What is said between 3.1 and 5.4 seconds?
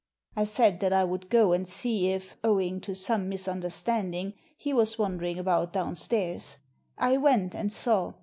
misunderstanding, he was wandering